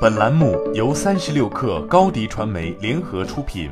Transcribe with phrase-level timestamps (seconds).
[0.00, 3.68] 本栏目由三十六氪高低传媒联合出品。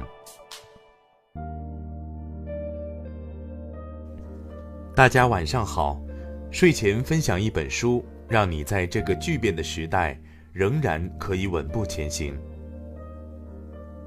[4.92, 6.02] 大家晚上好，
[6.50, 10.20] 睡前分享一本书，让你在这个巨变的时代
[10.52, 12.36] 仍然可以稳步前行。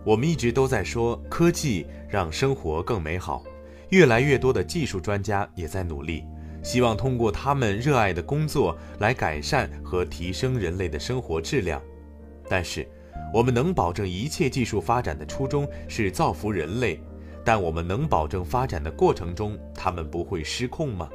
[0.03, 3.45] 我们一直都在说科技让生活更美好，
[3.91, 6.25] 越来越多的技术专家也在努力。
[6.61, 11.81] 希望通过他们热爱的工作来改善和提升人类的生活质量，
[12.49, 12.87] 但是，
[13.31, 16.99] 我们能保证一切技术发展的初衷是造福人类，
[17.45, 21.07] 但我们能保证发展的过程中他们不会失控吗？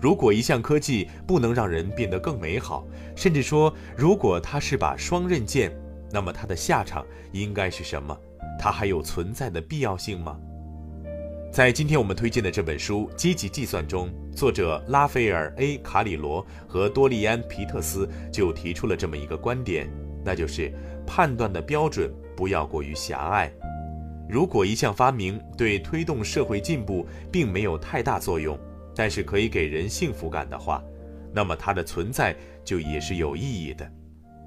[0.00, 2.86] 如果一项科技不能让人变得更美好，
[3.16, 5.72] 甚至说如果它是把双刃剑，
[6.12, 8.16] 那么它的下场应该是什么？
[8.58, 10.38] 它还有存在的必要性吗？
[11.52, 19.90] 在今天我们推荐的这本书《积极计算》中，作者拉斐尔 ·A· 卡里罗和多利安·皮特斯就提出了这么一个观点，
[20.24, 20.72] 那就是
[21.06, 23.52] 判断的标准不要过于狭隘。
[24.28, 28.58] 如果一项发明对推动社会进步并没有太大作用，
[28.94, 30.82] 但是可以给人幸福感的话，
[31.32, 33.90] 那么它的存在就也是有意义的。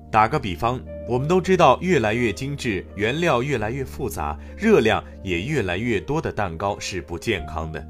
[0.10, 7.84] 打个比方，我们都知道，越来越精致、原料越来越复杂、热量也越来越多的蛋糕是不健康的。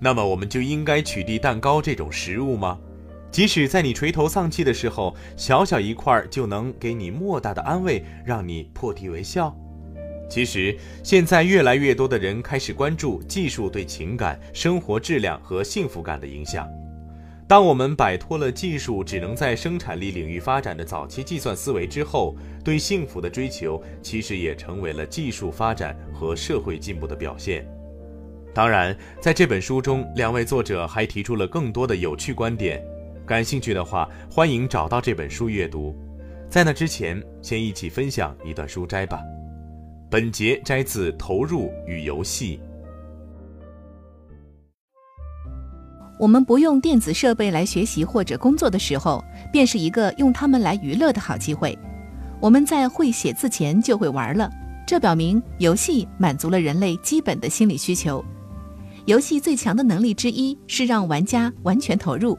[0.00, 2.78] 那么，我们就应该取缔蛋糕这种食物吗？
[3.30, 9.54] 即使在你垂头丧气的时候，小小一块就能给你莫大的安慰，让你破涕为笑。
[10.28, 16.68] 其实，现在越来越多的人开始关注技术对情感、生活质量和幸福感的影响。
[17.46, 27.64] 当我们摆脱了技术只能在生产力领域发展的早期计算思维之后，对幸福的追求其实也成为了技术发展和社会进步的表现。
[28.52, 32.82] 当然，在这本书中，两位作者还提出了更多的有趣观点。
[33.26, 35.92] 感兴趣的话，欢迎找到这本书阅读。
[36.48, 39.20] 在那之前，先一起分享一段书摘吧。
[40.08, 42.58] 本节摘自《投入与游戏》。
[46.20, 51.76] 我们不用电子设备来学习或者工作的时候，便是一个用它们来娱乐的好机会。
[52.40, 54.48] 我们在会写字前就会玩了，
[54.86, 58.24] 这表明游戏满足了人类基本的心理需求。
[59.06, 62.38] 游戏最强的能力之一是让玩家完全投入。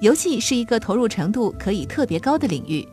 [0.00, 2.86] 游戏是一个投入程度可以特别高的领域，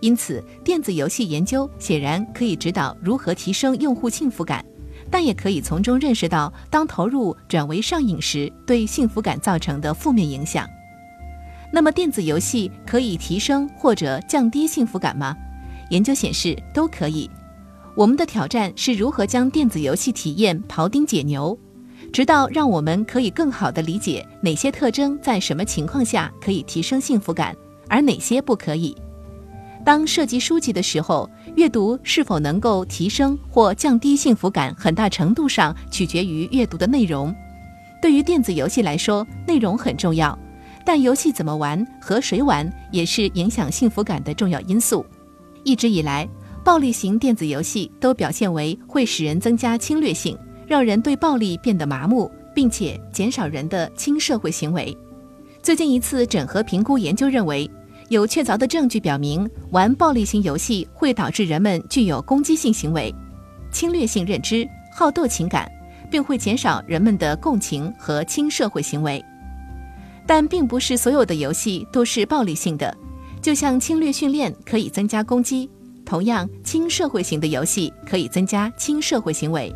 [0.00, 4.64] 因此电子游戏研究显然可以指导如何提升用户幸福感。
[5.08, 10.68] 但也可以从中认识到，当投入转为上瘾时，对幸福感造成的负面影响。
[11.72, 15.36] 那么，电子游戏可以提升或者降低幸福感吗？
[15.90, 17.30] 研究显示都可以。
[17.94, 21.56] 我们的挑战是如何将电子游戏体验庖丁解牛，
[22.16, 27.54] 直到让我们可以更好地理解哪些特征在什么情况下可以提升幸福感，
[27.90, 28.96] 而哪些不可以。
[29.84, 37.30] 当涉及书籍的时候，阅读是否能够提升或降低幸福感，很大程度上取决于阅读的内容。
[38.00, 40.38] 对于电子游戏来说，内容很重要，
[40.86, 45.04] 但游戏怎么玩、和谁玩也是影响幸福感的重要因素。
[45.64, 46.26] 一直以来，
[46.64, 50.34] 暴力型电子游戏都表现为会使人增加侵略性，
[50.66, 54.96] 让人对暴力变得麻木，并且减少人的轻社会行为。
[55.62, 57.70] 最近一次整合评估研究认为。
[58.08, 63.12] 有确凿的证据表明，玩暴力型游戏会导致人们具有攻击性行为、
[63.72, 65.68] 侵略性认知、好斗情感，
[66.08, 69.20] 并会减少人们的共情和轻社会行为。
[70.24, 72.96] 但并不是所有的游戏都是暴力性的，
[73.42, 75.68] 就像侵略训练可以增加攻击，
[76.04, 79.74] 同样轻社会型的游戏可以增加轻社会行为。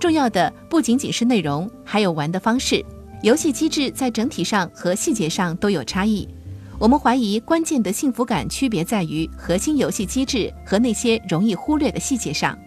[0.00, 2.82] 重要的不仅仅是内容，还有玩的方式。
[3.22, 6.26] 游戏机制在整体上和细节上都有差异。
[6.78, 12.58] 我们怀疑，关键的幸福感区别在于核心游戏机制和那些容易忽略的细节上。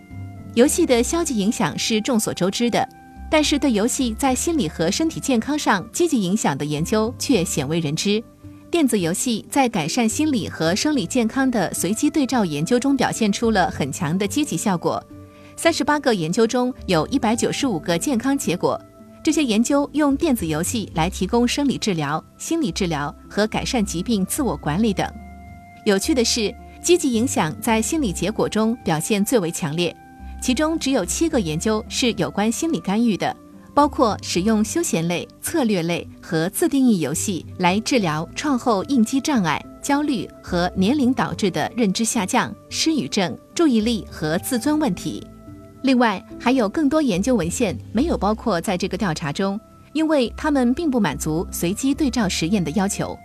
[0.53, 2.87] 游戏的消极影响是众所周知的，
[3.31, 8.23] 但是对游戏在心理和身体健康上积极影响的研究却鲜为人知。
[8.69, 15.03] 电子游戏在改善心理和生理健康的随机对照研究中表现出了很强的积极效果。
[15.63, 18.77] 三十八个研究中有一百九十五个健康结果。
[19.23, 25.09] 这些研究用电子游戏来提供生理治疗、心理治疗和改善疾病自我管理等。
[25.85, 29.95] 有趣的是，积极影响在心理结果中表现最为强烈，
[30.41, 33.33] 其中只有七个研究是有关心理干预的，
[33.73, 45.25] 包括使用休闲类、策略类和自定义游戏来治疗创后应激障碍、焦虑和年龄导致的认知下降、失语症、注意力和自尊问题。
[45.83, 49.59] 另外，还有更多研究文献没有包括在这个调查中，
[49.91, 53.17] 因为他们并不满足随机对照实验的要求。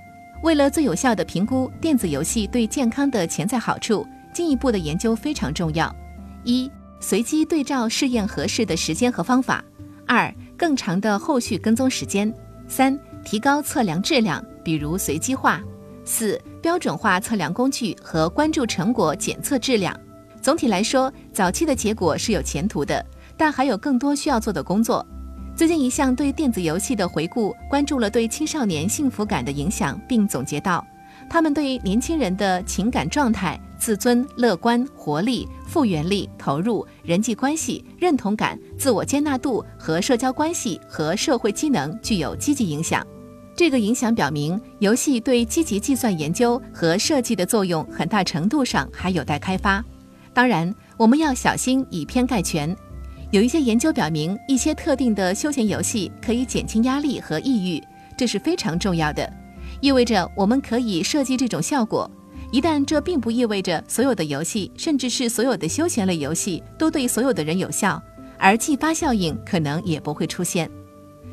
[0.42, 5.94] 为了最有效地评估电子游戏对健康的潜在好处，进一步的研究非常重要。
[6.42, 9.62] 一、随机对照试验合适的时间和方法；
[10.04, 12.28] 二、更长的后续跟踪时间；
[12.66, 15.60] 三、提高测量质量，比如随机化；
[16.04, 19.96] 四、标准化测量工具和关注成果检测质量。
[20.40, 23.04] 总体来说，早期的结果是有前途的，
[23.36, 25.04] 但还有更多需要做的工作。
[25.54, 30.86] 最近一项对电子游戏的回顾，关注了对青少年幸福感的影响，并总结到，
[31.28, 43.04] 他们对年轻人的情感状态、自尊、乐观、活力、复原力、投入、人际关系、认同感、自我接纳度和社交关系和社会机能具有积极影响。
[43.56, 49.84] 这个影响表明，游戏对积极计算研究和设计的作用，很大程度上还有待开发。
[50.38, 52.72] 当然，我们要小心以偏概全。
[53.32, 57.82] 有一些研究表明，一些特定的休闲游戏可以减轻压力和抑郁，
[58.16, 59.28] 这是非常重要的，
[59.80, 62.08] 意味着我们可以设计这种效果。
[62.52, 68.00] 一旦这并不意味着所有的游戏，甚至是所有的休闲类游戏都对所有的人有效，
[68.38, 70.70] 而继发效应可能也不会出现。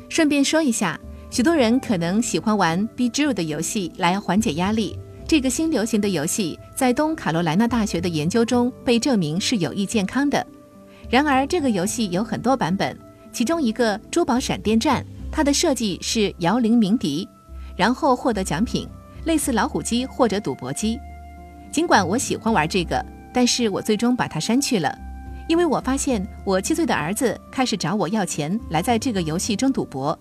[0.08, 0.98] 顺便说一下，
[1.30, 4.98] 许多人可能喜欢玩 Be Drew 的游戏来缓解压力。
[5.28, 10.46] 这个新流行的游戏在东卡罗来纳大学的研究中被证明是有益健康的。
[11.10, 12.96] 然而，这个游戏有很多版本，
[13.32, 17.28] 其中一个珠宝闪电战，它的设计是摇铃鸣笛，
[17.76, 18.88] 然后获得奖品，
[19.24, 20.96] 类似老虎机或者赌博机。
[21.72, 24.96] 尽管我喜欢玩这个，但是我最终把它删去了，
[25.48, 30.16] 因为我发现我七岁的儿子开始找我要钱来在这个游戏中赌博。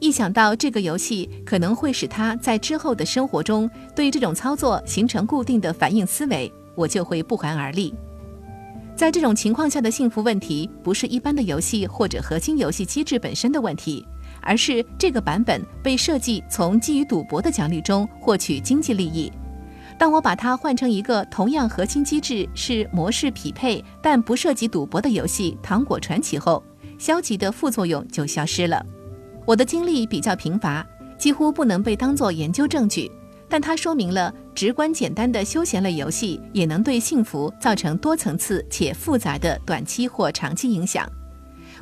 [0.00, 7.92] 一想到这个游戏可能会使他在之后的生活中对这种操作形成固定的反应思维，我就会不寒而栗。
[8.94, 14.04] 在这种情况下的幸福问题，不是一般的游戏或者核心游戏机制本身的问题，
[14.40, 19.32] 而是这个版本被设计从基于赌博的奖励中获取经济利益。
[19.98, 26.62] 当我把它换成一个同样核心机制是模式匹配但不涉及赌博的游戏《糖果传奇》后，
[26.98, 28.84] 消极的副作用就消失了。
[29.48, 30.86] 我的经历比较贫乏，
[31.16, 33.10] 几乎不能被当作研究证据。
[33.48, 41.10] 但它说明了直观简单的休闲类游戏也能对幸福造成多层次且复杂的短期或长期影响。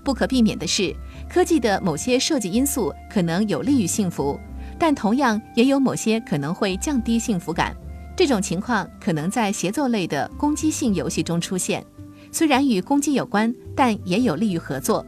[0.05, 0.95] 不可避免的是，
[1.29, 4.39] 科技的某些设计因素可能有利于幸福，
[4.79, 7.77] 但同样也有某些可能会降低幸福感。
[8.17, 11.85] 这种情况可能在协作类的攻击性游戏中出现，
[12.31, 15.05] 虽然与攻击有关，但也有利于合作。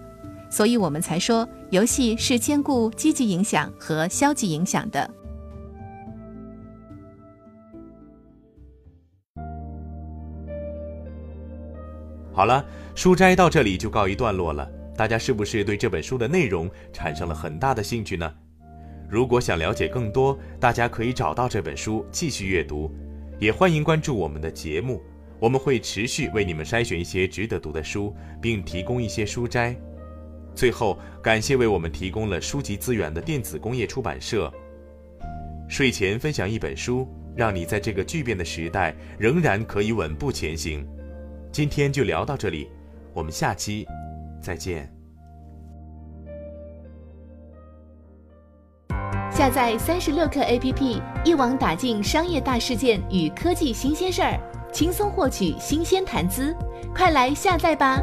[0.50, 5.10] 所以我们才说，游戏是兼顾积极影响和消极影响的。
[12.32, 14.66] 好了，书斋到这里就告一段落了。
[14.96, 18.32] 大家是不是对这本书的内容产生了很大的兴趣呢？
[19.08, 22.90] 如果想了解更多，大家可以找到这本书继续阅读。
[23.38, 25.02] 也欢迎关注我们的节目，
[25.38, 29.76] 我们会持续为你们筛选一些值得读的书，并提供一些书斋。
[30.58, 34.52] 最后，感谢为我们提供了书籍资源的电子工业出版社。
[35.68, 37.06] 睡前分享一本书，
[37.36, 40.84] 让你在这个巨变的时代仍然可以稳步前行。
[41.52, 42.68] 今天就聊到这里，
[43.14, 43.86] 我们下期
[44.42, 44.92] 再见。
[49.30, 54.36] 下载三十六课 APP，一网打尽商业大事件与科技新鲜事儿，
[54.72, 56.52] 轻松获取新鲜谈资，
[56.92, 58.02] 快来下载吧！